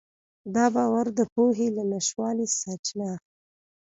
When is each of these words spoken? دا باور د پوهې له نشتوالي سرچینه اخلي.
دا 0.55 0.65
باور 0.75 1.05
د 1.17 1.19
پوهې 1.33 1.67
له 1.75 1.83
نشتوالي 1.91 2.45
سرچینه 2.59 3.07
اخلي. 3.15 3.27